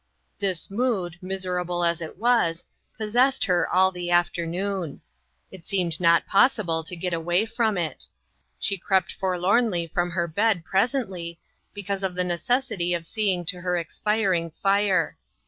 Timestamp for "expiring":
13.77-14.49